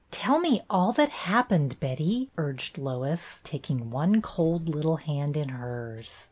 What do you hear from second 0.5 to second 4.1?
all that happened, Betty," urged Lois, taking